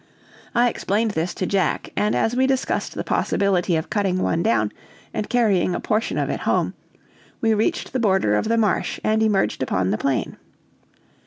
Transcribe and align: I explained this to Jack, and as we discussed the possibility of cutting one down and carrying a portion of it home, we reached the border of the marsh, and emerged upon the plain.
I 0.55 0.67
explained 0.67 1.11
this 1.11 1.35
to 1.35 1.45
Jack, 1.45 1.91
and 1.95 2.15
as 2.15 2.35
we 2.35 2.47
discussed 2.47 2.95
the 2.95 3.03
possibility 3.03 3.75
of 3.75 3.91
cutting 3.91 4.17
one 4.23 4.41
down 4.41 4.71
and 5.13 5.29
carrying 5.29 5.75
a 5.75 5.79
portion 5.79 6.17
of 6.17 6.27
it 6.27 6.39
home, 6.39 6.73
we 7.39 7.53
reached 7.53 7.93
the 7.93 7.99
border 7.99 8.33
of 8.33 8.47
the 8.47 8.57
marsh, 8.57 8.99
and 9.03 9.21
emerged 9.21 9.61
upon 9.61 9.91
the 9.91 9.99
plain. 9.99 10.37